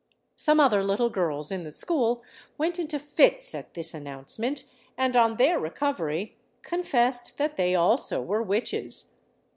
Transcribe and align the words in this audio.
Some 0.35 0.59
other 0.59 0.81
little 0.83 1.11
girls 1.11 1.51
in 1.51 1.61
the 1.63 1.71
school 1.71 2.23
went 2.57 2.79
into 2.79 2.97
fits 2.97 3.53
at 3.53 3.75
this 3.75 3.93
announcement, 3.93 4.63
and, 4.97 5.15
on 5.15 5.35
their 5.37 5.59
recovery, 5.59 6.37
confessed 6.63 7.37
that 7.37 7.55
they 7.55 7.75
also 7.75 8.19
were 8.19 8.41
witches. 8.41 9.13